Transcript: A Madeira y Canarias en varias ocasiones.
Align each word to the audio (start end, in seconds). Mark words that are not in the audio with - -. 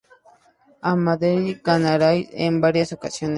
A 0.81 0.95
Madeira 0.95 1.47
y 1.47 1.61
Canarias 1.61 2.27
en 2.33 2.59
varias 2.59 2.91
ocasiones. 2.91 3.29